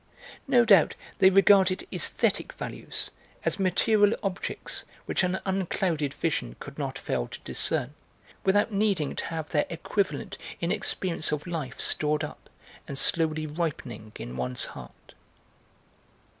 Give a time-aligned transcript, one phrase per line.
[0.47, 3.11] No doubt they regarded aesthetic values
[3.45, 7.93] as material objects which an unclouded vision could not fail to discern,
[8.43, 12.49] without needing to have their equivalent in experience of life stored up
[12.87, 15.13] and slowly ripening in one's heart.